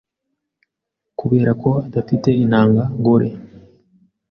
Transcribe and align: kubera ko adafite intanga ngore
kubera 1.19 1.51
ko 1.61 1.69
adafite 1.87 2.29
intanga 2.43 2.83
ngore 2.99 3.29